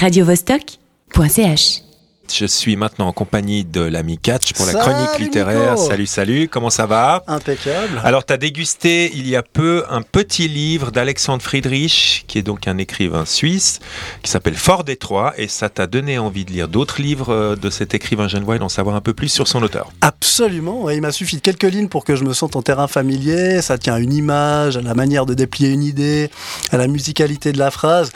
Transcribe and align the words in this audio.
radiovostok.ch 0.00 1.89
Je 2.32 2.46
suis 2.46 2.76
maintenant 2.76 3.08
en 3.08 3.12
compagnie 3.12 3.64
de 3.64 3.80
l'ami 3.80 4.18
Catch 4.18 4.52
pour 4.52 4.66
la 4.66 4.72
Salut, 4.72 4.84
chronique 4.84 5.18
littéraire. 5.18 5.74
Nico. 5.74 5.88
Salut, 5.88 6.06
salut, 6.06 6.48
comment 6.48 6.70
ça 6.70 6.86
va? 6.86 7.22
Impeccable. 7.26 8.00
Alors, 8.04 8.24
tu 8.24 8.32
as 8.32 8.36
dégusté 8.36 9.10
il 9.14 9.28
y 9.28 9.36
a 9.36 9.42
peu 9.42 9.84
un 9.90 10.02
petit 10.02 10.48
livre 10.48 10.90
d'Alexandre 10.90 11.42
Friedrich, 11.42 12.24
qui 12.26 12.38
est 12.38 12.42
donc 12.42 12.68
un 12.68 12.78
écrivain 12.78 13.24
suisse, 13.24 13.80
qui 14.22 14.30
s'appelle 14.30 14.54
Fort 14.54 14.84
Détroit, 14.84 15.34
et 15.36 15.48
ça 15.48 15.68
t'a 15.68 15.86
donné 15.86 16.18
envie 16.18 16.44
de 16.44 16.52
lire 16.52 16.68
d'autres 16.68 17.00
livres 17.00 17.32
euh, 17.32 17.56
de 17.56 17.70
cet 17.70 17.94
écrivain 17.94 18.28
genevois 18.28 18.56
et 18.56 18.58
d'en 18.58 18.68
savoir 18.68 18.96
un 18.96 19.00
peu 19.00 19.14
plus 19.14 19.28
sur 19.28 19.48
son 19.48 19.62
auteur. 19.62 19.90
Absolument. 20.00 20.88
il 20.90 21.00
m'a 21.00 21.12
suffi 21.12 21.36
de 21.36 21.40
quelques 21.42 21.64
lignes 21.64 21.88
pour 21.88 22.04
que 22.04 22.16
je 22.16 22.24
me 22.24 22.32
sente 22.32 22.56
en 22.56 22.62
terrain 22.62 22.88
familier. 22.88 23.62
Ça 23.62 23.78
tient 23.78 23.94
à 23.94 23.98
une 23.98 24.12
image, 24.12 24.76
à 24.76 24.82
la 24.82 24.94
manière 24.94 25.26
de 25.26 25.34
déplier 25.34 25.70
une 25.70 25.82
idée, 25.82 26.30
à 26.70 26.76
la 26.76 26.86
musicalité 26.86 27.52
de 27.52 27.58
la 27.58 27.70
phrase. 27.70 28.10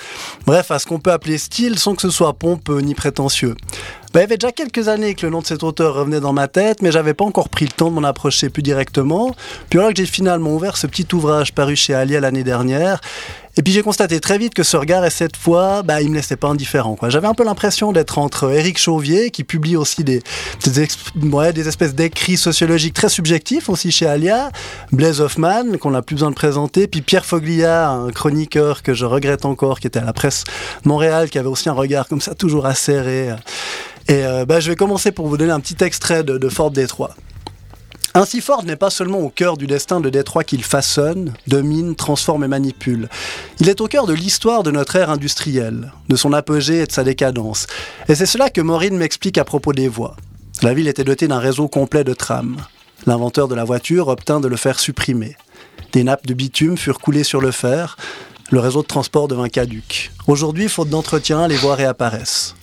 Bref, 0.46 0.70
à 0.70 0.78
ce 0.78 0.86
qu'on 0.86 1.00
peut 1.00 1.12
appeler 1.12 1.38
style 1.38 1.78
sans 1.78 1.94
que 1.94 2.02
ce 2.02 2.10
soit 2.10 2.32
pompeux 2.34 2.80
ni 2.80 2.94
prétentieux. 2.94 3.54
Bah, 4.14 4.20
il 4.20 4.22
y 4.22 4.26
avait 4.26 4.36
déjà 4.36 4.52
quelques 4.52 4.86
années 4.86 5.16
que 5.16 5.26
le 5.26 5.32
nom 5.32 5.40
de 5.40 5.46
cet 5.46 5.64
auteur 5.64 5.94
revenait 5.94 6.20
dans 6.20 6.32
ma 6.32 6.46
tête, 6.46 6.82
mais 6.82 6.92
j'avais 6.92 7.14
pas 7.14 7.24
encore 7.24 7.48
pris 7.48 7.64
le 7.64 7.72
temps 7.72 7.90
de 7.90 7.96
m'en 7.96 8.06
approcher 8.06 8.48
plus 8.48 8.62
directement. 8.62 9.34
Puis 9.70 9.80
voilà 9.80 9.92
que 9.92 9.96
j'ai 9.96 10.06
finalement 10.06 10.54
ouvert 10.54 10.76
ce 10.76 10.86
petit 10.86 11.08
ouvrage 11.12 11.52
paru 11.52 11.74
chez 11.74 11.94
Alia 11.94 12.20
l'année 12.20 12.44
dernière. 12.44 13.00
Et 13.56 13.62
puis 13.62 13.72
j'ai 13.72 13.82
constaté 13.82 14.18
très 14.18 14.36
vite 14.36 14.52
que 14.54 14.64
ce 14.64 14.76
regard, 14.76 15.04
et 15.04 15.10
cette 15.10 15.36
fois, 15.36 15.82
bah, 15.82 16.00
il 16.00 16.10
me 16.10 16.16
laissait 16.16 16.36
pas 16.36 16.48
indifférent. 16.48 16.96
J'avais 17.08 17.28
un 17.28 17.34
peu 17.34 17.44
l'impression 17.44 17.92
d'être 17.92 18.18
entre 18.18 18.52
Éric 18.52 18.78
Chauvier, 18.78 19.30
qui 19.30 19.44
publie 19.44 19.76
aussi 19.76 20.02
des, 20.02 20.22
des, 20.64 20.88
ouais, 21.22 21.52
des 21.52 21.68
espèces 21.68 21.94
d'écrits 21.94 22.36
sociologiques 22.36 22.94
très 22.94 23.08
subjectifs 23.08 23.68
aussi 23.68 23.92
chez 23.92 24.06
Alia, 24.06 24.50
Blaise 24.90 25.20
Hoffman, 25.20 25.76
qu'on 25.80 25.92
n'a 25.92 26.02
plus 26.02 26.14
besoin 26.14 26.30
de 26.30 26.34
présenter, 26.34 26.88
puis 26.88 27.00
Pierre 27.00 27.24
Foglia, 27.24 27.90
un 27.90 28.10
chroniqueur 28.10 28.82
que 28.82 28.92
je 28.92 29.04
regrette 29.04 29.44
encore, 29.44 29.78
qui 29.78 29.86
était 29.86 30.00
à 30.00 30.04
la 30.04 30.12
presse 30.12 30.42
Montréal, 30.84 31.30
qui 31.30 31.38
avait 31.38 31.48
aussi 31.48 31.68
un 31.68 31.74
regard 31.74 32.08
comme 32.08 32.20
ça, 32.20 32.34
toujours 32.34 32.66
acéré. 32.66 33.30
Et 34.08 34.24
euh, 34.24 34.44
bah, 34.44 34.60
je 34.60 34.70
vais 34.70 34.76
commencer 34.76 35.12
pour 35.12 35.28
vous 35.28 35.36
donner 35.36 35.52
un 35.52 35.60
petit 35.60 35.82
extrait 35.82 36.24
de, 36.24 36.38
de 36.38 36.48
Fort 36.48 36.70
Détroit. 36.70 37.14
Ainsi 38.16 38.40
Ford 38.40 38.62
n'est 38.62 38.76
pas 38.76 38.90
seulement 38.90 39.18
au 39.18 39.28
cœur 39.28 39.56
du 39.56 39.66
destin 39.66 40.00
de 40.00 40.08
Détroit 40.08 40.44
qu'il 40.44 40.62
façonne, 40.62 41.34
domine, 41.48 41.96
transforme 41.96 42.44
et 42.44 42.48
manipule. 42.48 43.08
Il 43.58 43.68
est 43.68 43.80
au 43.80 43.88
cœur 43.88 44.06
de 44.06 44.12
l'histoire 44.12 44.62
de 44.62 44.70
notre 44.70 44.94
ère 44.94 45.10
industrielle, 45.10 45.92
de 46.08 46.14
son 46.14 46.32
apogée 46.32 46.82
et 46.82 46.86
de 46.86 46.92
sa 46.92 47.02
décadence. 47.02 47.66
Et 48.08 48.14
c'est 48.14 48.26
cela 48.26 48.50
que 48.50 48.60
Maureen 48.60 48.96
m'explique 48.96 49.36
à 49.36 49.44
propos 49.44 49.72
des 49.72 49.88
voies. 49.88 50.16
La 50.62 50.74
ville 50.74 50.86
était 50.86 51.02
dotée 51.02 51.26
d'un 51.26 51.40
réseau 51.40 51.66
complet 51.66 52.04
de 52.04 52.14
trams. 52.14 52.58
L'inventeur 53.04 53.48
de 53.48 53.56
la 53.56 53.64
voiture 53.64 54.06
obtint 54.06 54.38
de 54.38 54.46
le 54.46 54.56
faire 54.56 54.78
supprimer. 54.78 55.36
Des 55.92 56.04
nappes 56.04 56.26
de 56.26 56.34
bitume 56.34 56.78
furent 56.78 57.00
coulées 57.00 57.24
sur 57.24 57.40
le 57.40 57.50
fer. 57.50 57.96
Le 58.52 58.60
réseau 58.60 58.82
de 58.82 58.86
transport 58.86 59.26
devint 59.26 59.48
caduque. 59.48 60.12
Aujourd'hui, 60.28 60.68
faute 60.68 60.88
d'entretien, 60.88 61.48
les 61.48 61.56
voies 61.56 61.74
réapparaissent. 61.74 62.54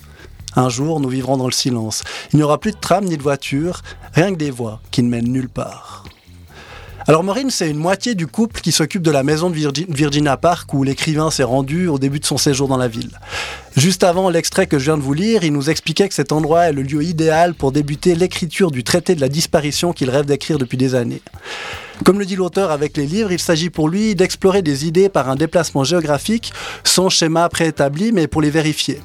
Un 0.56 0.68
jour, 0.68 1.00
nous 1.00 1.08
vivrons 1.08 1.36
dans 1.36 1.46
le 1.46 1.52
silence. 1.52 2.04
Il 2.32 2.36
n'y 2.36 2.42
aura 2.42 2.58
plus 2.58 2.72
de 2.72 2.76
tram 2.76 3.04
ni 3.04 3.16
de 3.16 3.22
voiture, 3.22 3.82
rien 4.12 4.32
que 4.32 4.38
des 4.38 4.50
voies 4.50 4.80
qui 4.90 5.02
ne 5.02 5.08
mènent 5.08 5.32
nulle 5.32 5.48
part. 5.48 6.04
Alors 7.08 7.24
Maureen, 7.24 7.50
c'est 7.50 7.68
une 7.68 7.78
moitié 7.78 8.14
du 8.14 8.28
couple 8.28 8.60
qui 8.60 8.70
s'occupe 8.70 9.02
de 9.02 9.10
la 9.10 9.24
maison 9.24 9.50
de 9.50 9.56
Virgi- 9.56 9.86
Virginia 9.88 10.36
Park 10.36 10.72
où 10.72 10.84
l'écrivain 10.84 11.32
s'est 11.32 11.42
rendu 11.42 11.88
au 11.88 11.98
début 11.98 12.20
de 12.20 12.24
son 12.24 12.38
séjour 12.38 12.68
dans 12.68 12.76
la 12.76 12.86
ville. 12.86 13.10
Juste 13.76 14.04
avant 14.04 14.30
l'extrait 14.30 14.68
que 14.68 14.78
je 14.78 14.84
viens 14.84 14.96
de 14.96 15.02
vous 15.02 15.12
lire, 15.14 15.42
il 15.42 15.52
nous 15.52 15.68
expliquait 15.68 16.08
que 16.08 16.14
cet 16.14 16.30
endroit 16.30 16.66
est 16.66 16.72
le 16.72 16.82
lieu 16.82 17.02
idéal 17.02 17.54
pour 17.54 17.72
débuter 17.72 18.14
l'écriture 18.14 18.70
du 18.70 18.84
traité 18.84 19.16
de 19.16 19.20
la 19.20 19.28
disparition 19.28 19.92
qu'il 19.92 20.10
rêve 20.10 20.26
d'écrire 20.26 20.58
depuis 20.58 20.76
des 20.78 20.94
années. 20.94 21.22
Comme 22.04 22.20
le 22.20 22.24
dit 22.24 22.36
l'auteur 22.36 22.70
avec 22.70 22.96
les 22.96 23.06
livres, 23.06 23.32
il 23.32 23.40
s'agit 23.40 23.70
pour 23.70 23.88
lui 23.88 24.14
d'explorer 24.14 24.62
des 24.62 24.86
idées 24.86 25.08
par 25.08 25.28
un 25.28 25.34
déplacement 25.34 25.82
géographique 25.82 26.52
sans 26.84 27.08
schéma 27.08 27.48
préétabli, 27.48 28.12
mais 28.12 28.28
pour 28.28 28.42
les 28.42 28.50
vérifier. 28.50 29.00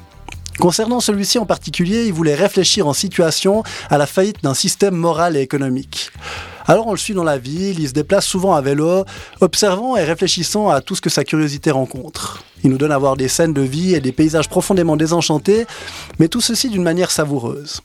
Concernant 0.60 0.98
celui-ci 0.98 1.38
en 1.38 1.46
particulier, 1.46 2.06
il 2.06 2.12
voulait 2.12 2.34
réfléchir 2.34 2.88
en 2.88 2.92
situation 2.92 3.62
à 3.90 3.98
la 3.98 4.06
faillite 4.06 4.42
d'un 4.42 4.54
système 4.54 4.96
moral 4.96 5.36
et 5.36 5.40
économique. 5.40 6.10
Alors 6.66 6.88
on 6.88 6.90
le 6.90 6.98
suit 6.98 7.14
dans 7.14 7.24
la 7.24 7.38
ville, 7.38 7.78
il 7.78 7.88
se 7.88 7.94
déplace 7.94 8.26
souvent 8.26 8.54
à 8.54 8.60
vélo, 8.60 9.04
observant 9.40 9.96
et 9.96 10.04
réfléchissant 10.04 10.68
à 10.68 10.80
tout 10.80 10.94
ce 10.96 11.00
que 11.00 11.10
sa 11.10 11.24
curiosité 11.24 11.70
rencontre. 11.70 12.44
Il 12.64 12.70
nous 12.70 12.76
donne 12.76 12.92
à 12.92 12.98
voir 12.98 13.16
des 13.16 13.28
scènes 13.28 13.54
de 13.54 13.62
vie 13.62 13.94
et 13.94 14.00
des 14.00 14.12
paysages 14.12 14.48
profondément 14.48 14.96
désenchantés, 14.96 15.64
mais 16.18 16.28
tout 16.28 16.40
ceci 16.40 16.68
d'une 16.68 16.82
manière 16.82 17.10
savoureuse. 17.10 17.80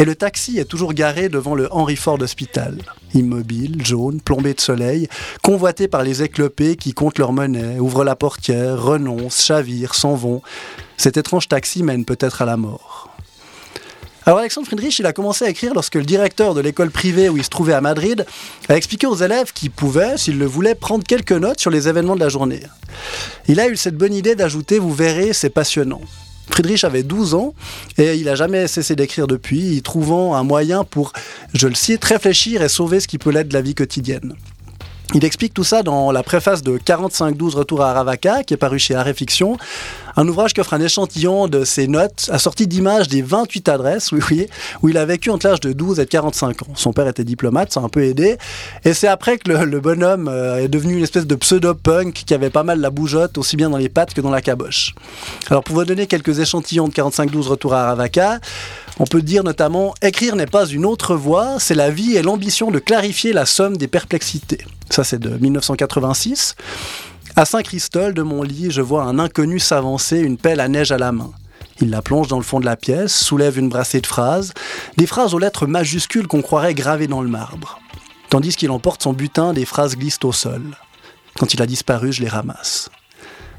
Et 0.00 0.06
le 0.06 0.14
taxi 0.14 0.58
est 0.58 0.64
toujours 0.64 0.94
garé 0.94 1.28
devant 1.28 1.54
le 1.54 1.68
Henry 1.70 1.94
Ford 1.94 2.18
Hospital. 2.22 2.78
Immobile, 3.12 3.84
jaune, 3.84 4.22
plombé 4.22 4.54
de 4.54 4.60
soleil, 4.62 5.08
convoité 5.42 5.88
par 5.88 6.04
les 6.04 6.22
éclopés 6.22 6.76
qui 6.76 6.94
comptent 6.94 7.18
leur 7.18 7.34
monnaie, 7.34 7.78
ouvrent 7.78 8.02
la 8.02 8.16
portière, 8.16 8.82
renoncent, 8.82 9.44
chavirent, 9.44 9.94
s'en 9.94 10.14
vont. 10.14 10.40
Cet 10.96 11.18
étrange 11.18 11.48
taxi 11.48 11.82
mène 11.82 12.06
peut-être 12.06 12.40
à 12.40 12.46
la 12.46 12.56
mort. 12.56 13.14
Alors 14.24 14.38
Alexandre 14.38 14.68
Friedrich, 14.68 14.98
il 15.00 15.04
a 15.04 15.12
commencé 15.12 15.44
à 15.44 15.50
écrire 15.50 15.74
lorsque 15.74 15.96
le 15.96 16.04
directeur 16.04 16.54
de 16.54 16.62
l'école 16.62 16.90
privée 16.90 17.28
où 17.28 17.36
il 17.36 17.44
se 17.44 17.50
trouvait 17.50 17.74
à 17.74 17.82
Madrid 17.82 18.24
a 18.70 18.78
expliqué 18.78 19.06
aux 19.06 19.16
élèves 19.16 19.52
qu'ils 19.52 19.70
pouvaient, 19.70 20.16
s'ils 20.16 20.38
le 20.38 20.46
voulaient, 20.46 20.74
prendre 20.74 21.04
quelques 21.04 21.32
notes 21.32 21.60
sur 21.60 21.70
les 21.70 21.88
événements 21.88 22.14
de 22.14 22.20
la 22.20 22.30
journée. 22.30 22.62
Il 23.48 23.60
a 23.60 23.68
eu 23.68 23.76
cette 23.76 23.98
bonne 23.98 24.14
idée 24.14 24.34
d'ajouter, 24.34 24.78
vous 24.78 24.94
verrez, 24.94 25.34
c'est 25.34 25.50
passionnant. 25.50 26.00
Friedrich 26.50 26.84
avait 26.84 27.02
12 27.02 27.34
ans 27.34 27.54
et 27.98 28.14
il 28.16 28.24
n'a 28.24 28.34
jamais 28.34 28.66
cessé 28.66 28.96
d'écrire 28.96 29.26
depuis, 29.26 29.76
y 29.76 29.82
trouvant 29.82 30.34
un 30.34 30.42
moyen 30.42 30.84
pour, 30.84 31.12
je 31.54 31.68
le 31.68 31.74
cite, 31.74 32.04
réfléchir 32.04 32.62
et 32.62 32.68
sauver 32.68 33.00
ce 33.00 33.08
qui 33.08 33.18
peut 33.18 33.30
l'être 33.30 33.48
de 33.48 33.54
la 33.54 33.62
vie 33.62 33.74
quotidienne. 33.74 34.34
Il 35.12 35.24
explique 35.24 35.52
tout 35.52 35.64
ça 35.64 35.82
dans 35.82 36.12
la 36.12 36.22
préface 36.22 36.62
de 36.62 36.78
45-12 36.78 37.56
Retour 37.56 37.82
à 37.82 37.90
Aravaka, 37.90 38.44
qui 38.44 38.54
est 38.54 38.56
paru 38.56 38.78
chez 38.78 38.94
Fiction, 39.12 39.56
un 40.16 40.28
ouvrage 40.28 40.54
qui 40.54 40.60
offre 40.60 40.74
un 40.74 40.80
échantillon 40.80 41.48
de 41.48 41.64
ses 41.64 41.88
notes 41.88 42.30
assorti 42.32 42.68
d'images 42.68 43.08
des 43.08 43.20
28 43.20 43.68
adresses 43.68 44.12
où 44.82 44.88
il 44.88 44.96
a 44.96 45.04
vécu 45.04 45.30
entre 45.30 45.48
l'âge 45.48 45.58
de 45.58 45.72
12 45.72 45.98
et 45.98 46.04
de 46.04 46.10
45 46.10 46.62
ans. 46.62 46.66
Son 46.74 46.92
père 46.92 47.08
était 47.08 47.24
diplomate, 47.24 47.72
ça 47.72 47.80
a 47.80 47.82
un 47.82 47.88
peu 47.88 48.04
aidé. 48.04 48.38
Et 48.84 48.94
c'est 48.94 49.08
après 49.08 49.38
que 49.38 49.50
le, 49.50 49.80
bonhomme 49.80 50.28
euh, 50.28 50.58
est 50.58 50.68
devenu 50.68 50.96
une 50.96 51.02
espèce 51.02 51.26
de 51.26 51.34
pseudo-punk 51.34 52.12
qui 52.12 52.32
avait 52.32 52.50
pas 52.50 52.62
mal 52.62 52.80
la 52.80 52.90
bougeotte, 52.90 53.36
aussi 53.36 53.56
bien 53.56 53.68
dans 53.68 53.78
les 53.78 53.88
pattes 53.88 54.14
que 54.14 54.20
dans 54.20 54.30
la 54.30 54.42
caboche. 54.42 54.94
Alors 55.48 55.64
pour 55.64 55.74
vous 55.74 55.84
donner 55.84 56.06
quelques 56.06 56.38
échantillons 56.38 56.86
de 56.86 56.92
45-12 56.92 57.48
Retour 57.48 57.74
à 57.74 57.82
Aravaka, 57.82 58.38
on 59.00 59.04
peut 59.04 59.22
dire 59.22 59.42
notamment 59.42 59.94
Écrire 60.02 60.36
n'est 60.36 60.46
pas 60.46 60.66
une 60.66 60.84
autre 60.84 61.16
voie, 61.16 61.58
c'est 61.58 61.74
la 61.74 61.90
vie 61.90 62.16
et 62.16 62.22
l'ambition 62.22 62.70
de 62.70 62.78
clarifier 62.78 63.32
la 63.32 63.46
somme 63.46 63.78
des 63.78 63.88
perplexités. 63.88 64.64
Ça, 64.90 65.04
c'est 65.04 65.18
de 65.18 65.30
1986. 65.30 66.54
À 67.34 67.46
Saint-Christol, 67.46 68.12
de 68.12 68.22
mon 68.22 68.42
lit, 68.42 68.70
je 68.70 68.82
vois 68.82 69.04
un 69.04 69.18
inconnu 69.18 69.58
s'avancer, 69.58 70.18
une 70.18 70.36
pelle 70.36 70.60
à 70.60 70.68
neige 70.68 70.92
à 70.92 70.98
la 70.98 71.12
main. 71.12 71.30
Il 71.80 71.88
la 71.88 72.02
plonge 72.02 72.28
dans 72.28 72.36
le 72.36 72.42
fond 72.42 72.60
de 72.60 72.66
la 72.66 72.76
pièce, 72.76 73.16
soulève 73.16 73.58
une 73.58 73.70
brassée 73.70 74.02
de 74.02 74.06
phrases, 74.06 74.52
des 74.98 75.06
phrases 75.06 75.32
aux 75.32 75.38
lettres 75.38 75.66
majuscules 75.66 76.26
qu'on 76.26 76.42
croirait 76.42 76.74
gravées 76.74 77.06
dans 77.06 77.22
le 77.22 77.28
marbre. 77.30 77.80
Tandis 78.28 78.54
qu'il 78.54 78.70
emporte 78.70 79.02
son 79.02 79.14
butin, 79.14 79.54
des 79.54 79.64
phrases 79.64 79.96
glissent 79.96 80.18
au 80.24 80.32
sol. 80.32 80.62
Quand 81.38 81.54
il 81.54 81.62
a 81.62 81.66
disparu, 81.66 82.12
je 82.12 82.20
les 82.20 82.28
ramasse. 82.28 82.90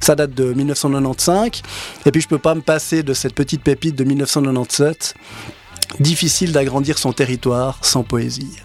Ça 0.01 0.15
date 0.15 0.33
de 0.33 0.51
1995, 0.53 1.61
et 2.05 2.11
puis 2.11 2.21
je 2.21 2.27
peux 2.27 2.39
pas 2.39 2.55
me 2.55 2.61
passer 2.61 3.03
de 3.03 3.13
cette 3.13 3.33
petite 3.33 3.63
pépite 3.63 3.95
de 3.95 4.03
1997. 4.03 5.13
Difficile 5.99 6.51
d'agrandir 6.51 6.97
son 6.97 7.13
territoire 7.13 7.77
sans 7.81 8.03
poésie. 8.03 8.57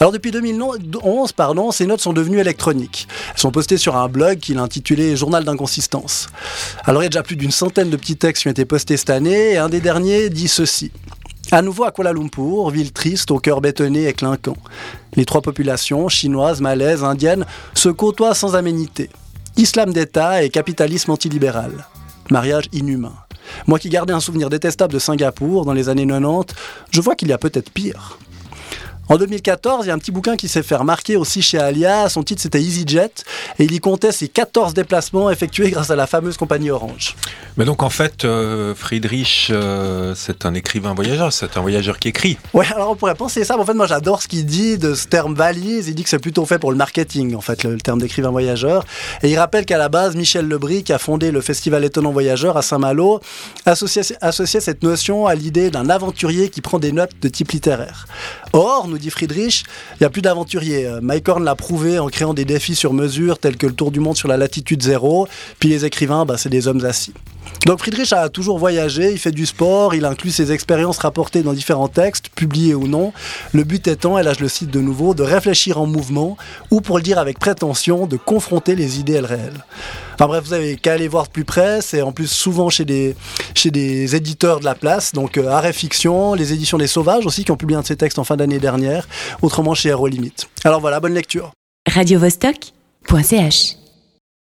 Alors 0.00 0.12
depuis 0.12 0.30
2011, 0.30 1.32
pardon, 1.32 1.70
ces 1.72 1.86
notes 1.86 2.00
sont 2.00 2.12
devenues 2.12 2.40
électroniques. 2.40 3.06
Elles 3.34 3.40
sont 3.40 3.50
postées 3.50 3.76
sur 3.76 3.96
un 3.96 4.08
blog 4.08 4.38
qu'il 4.38 4.58
a 4.58 4.62
intitulé 4.62 5.16
Journal 5.16 5.44
d'inconsistance. 5.44 6.28
Alors 6.84 7.02
il 7.02 7.04
y 7.04 7.06
a 7.06 7.10
déjà 7.10 7.22
plus 7.22 7.36
d'une 7.36 7.50
centaine 7.50 7.90
de 7.90 7.96
petits 7.96 8.16
textes 8.16 8.42
qui 8.42 8.48
ont 8.48 8.52
été 8.52 8.64
postés 8.64 8.96
cette 8.96 9.10
année, 9.10 9.52
et 9.52 9.58
un 9.58 9.68
des 9.68 9.80
derniers 9.80 10.30
dit 10.30 10.48
ceci. 10.48 10.90
À 11.50 11.60
nouveau 11.60 11.84
à 11.84 11.90
Kuala 11.90 12.14
Lumpur, 12.14 12.70
ville 12.70 12.92
triste, 12.92 13.30
au 13.30 13.38
cœur 13.38 13.60
bétonné 13.60 14.06
et 14.06 14.14
clinquant. 14.14 14.56
Les 15.16 15.26
trois 15.26 15.42
populations, 15.42 16.08
chinoises, 16.08 16.62
malaises, 16.62 17.04
indiennes, 17.04 17.44
se 17.74 17.90
côtoient 17.90 18.34
sans 18.34 18.54
aménité. 18.56 19.10
Islam 19.56 19.92
d'État 19.92 20.42
et 20.42 20.48
capitalisme 20.48 21.10
antilibéral. 21.10 21.86
Mariage 22.30 22.64
inhumain. 22.72 23.14
Moi 23.66 23.78
qui 23.78 23.90
gardais 23.90 24.14
un 24.14 24.20
souvenir 24.20 24.48
détestable 24.48 24.94
de 24.94 24.98
Singapour 24.98 25.66
dans 25.66 25.74
les 25.74 25.88
années 25.88 26.06
90, 26.06 26.54
je 26.90 27.00
vois 27.00 27.14
qu'il 27.14 27.28
y 27.28 27.32
a 27.32 27.38
peut-être 27.38 27.70
pire. 27.70 28.18
En 29.08 29.16
2014, 29.16 29.84
il 29.84 29.88
y 29.88 29.90
a 29.90 29.94
un 29.94 29.98
petit 29.98 30.10
bouquin 30.10 30.36
qui 30.36 30.48
s'est 30.48 30.62
fait 30.62 30.76
remarquer 30.76 31.16
aussi 31.16 31.42
chez 31.42 31.58
Alia. 31.58 32.08
Son 32.08 32.22
titre, 32.22 32.40
c'était 32.40 32.62
EasyJet. 32.62 33.12
Et 33.58 33.64
il 33.64 33.72
y 33.72 33.80
comptait 33.80 34.12
ses 34.12 34.28
14 34.28 34.72
déplacements 34.72 35.28
effectués 35.28 35.70
grâce 35.70 35.90
à 35.90 35.96
la 35.96 36.06
fameuse 36.06 36.38
compagnie 36.38 36.70
Orange. 36.70 37.14
Mais 37.56 37.66
donc 37.66 37.82
en 37.82 37.90
fait, 37.90 38.24
euh, 38.24 38.74
Friedrich, 38.74 39.48
euh, 39.50 40.14
c'est 40.16 40.46
un 40.46 40.54
écrivain 40.54 40.94
voyageur, 40.94 41.32
c'est 41.32 41.56
un 41.58 41.60
voyageur 41.60 41.98
qui 41.98 42.08
écrit. 42.08 42.38
Ouais, 42.54 42.66
alors 42.74 42.90
on 42.90 42.96
pourrait 42.96 43.14
penser 43.14 43.44
ça, 43.44 43.56
mais 43.56 43.62
en 43.62 43.66
fait, 43.66 43.74
moi 43.74 43.86
j'adore 43.86 44.22
ce 44.22 44.28
qu'il 44.28 44.46
dit 44.46 44.78
de 44.78 44.94
ce 44.94 45.06
terme 45.06 45.34
valise. 45.34 45.88
Il 45.88 45.94
dit 45.94 46.02
que 46.02 46.08
c'est 46.08 46.18
plutôt 46.18 46.46
fait 46.46 46.58
pour 46.58 46.70
le 46.70 46.78
marketing, 46.78 47.34
en 47.34 47.42
fait, 47.42 47.64
le, 47.64 47.76
terme 47.78 48.00
d'écrivain 48.00 48.30
voyageur. 48.30 48.84
Et 49.22 49.30
il 49.30 49.38
rappelle 49.38 49.66
qu'à 49.66 49.76
la 49.76 49.90
base, 49.90 50.16
Michel 50.16 50.48
Lebris, 50.48 50.82
qui 50.82 50.94
a 50.94 50.98
fondé 50.98 51.30
le 51.30 51.42
festival 51.42 51.84
Étonnant 51.84 52.12
Voyageur 52.12 52.56
à 52.56 52.62
Saint-Malo, 52.62 53.20
associait, 53.66 54.02
cette 54.60 54.82
notion 54.82 55.26
à 55.26 55.34
l'idée 55.34 55.70
d'un 55.70 55.90
aventurier 55.90 56.48
qui 56.48 56.62
prend 56.62 56.78
des 56.78 56.92
notes 56.92 57.12
de 57.20 57.28
type 57.28 57.50
littéraire. 57.50 58.06
Or, 58.54 58.88
nous 58.88 58.98
dit 58.98 59.10
Friedrich, 59.10 59.64
il 59.94 60.02
n'y 60.02 60.06
a 60.06 60.10
plus 60.10 60.22
d'aventuriers. 60.22 60.86
Euh, 60.86 61.00
Mike 61.02 61.28
Horn 61.28 61.44
l'a 61.44 61.54
prouvé 61.54 61.98
en 61.98 62.08
créant 62.08 62.34
des 62.34 62.44
défis 62.44 62.74
sur 62.74 62.92
mesure 62.92 63.38
tels 63.38 63.56
que 63.56 63.66
le 63.66 63.74
tour 63.74 63.90
du 63.90 64.00
monde 64.00 64.16
sur 64.16 64.28
la 64.28 64.36
latitude 64.36 64.82
zéro. 64.82 65.26
Puis 65.58 65.68
les 65.68 65.84
écrivains, 65.84 66.24
bah, 66.24 66.36
c'est 66.38 66.48
des 66.48 66.68
hommes 66.68 66.84
assis. 66.84 67.12
Donc 67.66 67.78
Friedrich 67.78 68.12
a 68.12 68.28
toujours 68.28 68.58
voyagé, 68.58 69.12
il 69.12 69.18
fait 69.18 69.30
du 69.30 69.46
sport, 69.46 69.94
il 69.94 70.04
inclut 70.04 70.32
ses 70.32 70.50
expériences 70.50 70.98
rapportées 70.98 71.42
dans 71.42 71.52
différents 71.52 71.88
textes, 71.88 72.28
publiés 72.30 72.74
ou 72.74 72.88
non. 72.88 73.12
Le 73.52 73.62
but 73.62 73.86
étant, 73.86 74.18
et 74.18 74.24
là 74.24 74.32
je 74.32 74.40
le 74.40 74.48
cite 74.48 74.70
de 74.70 74.80
nouveau, 74.80 75.14
de 75.14 75.22
réfléchir 75.22 75.80
en 75.80 75.86
mouvement, 75.86 76.36
ou 76.72 76.80
pour 76.80 76.96
le 76.96 77.04
dire 77.04 77.18
avec 77.18 77.38
prétention, 77.38 78.06
de 78.06 78.16
confronter 78.16 78.74
les 78.74 78.98
idées 78.98 79.20
réelles. 79.20 79.64
Enfin 80.14 80.26
bref, 80.26 80.44
vous 80.44 80.52
avez 80.52 80.76
qu'à 80.76 80.94
aller 80.94 81.06
voir 81.06 81.26
de 81.26 81.30
plus 81.30 81.44
près, 81.44 81.80
c'est 81.82 82.02
en 82.02 82.10
plus 82.10 82.26
souvent 82.26 82.68
chez 82.68 82.84
des, 82.84 83.14
chez 83.54 83.70
des 83.70 84.16
éditeurs 84.16 84.58
de 84.58 84.64
la 84.64 84.74
place, 84.74 85.12
donc 85.12 85.38
euh, 85.38 85.48
Arrêt 85.48 85.72
Fiction, 85.72 86.34
les 86.34 86.52
éditions 86.52 86.78
des 86.78 86.88
Sauvages 86.88 87.26
aussi, 87.26 87.44
qui 87.44 87.52
ont 87.52 87.56
publié 87.56 87.78
un 87.78 87.82
de 87.82 87.86
ces 87.86 87.96
textes 87.96 88.18
en 88.18 88.24
fin 88.24 88.36
d'année 88.36 88.58
dernière, 88.58 89.06
autrement 89.40 89.74
chez 89.74 89.90
Aero 89.90 90.08
Limite. 90.08 90.48
Alors 90.64 90.80
voilà, 90.80 90.98
bonne 91.00 91.14
lecture. 91.14 91.52
Radio 91.88 92.18
-Vostok 92.18 92.72
.ch 93.22 93.81